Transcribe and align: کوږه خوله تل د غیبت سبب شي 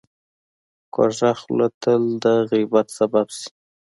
کوږه 0.93 1.31
خوله 1.39 1.67
تل 1.81 2.03
د 2.23 2.25
غیبت 2.51 2.87
سبب 2.97 3.27
شي 3.37 3.49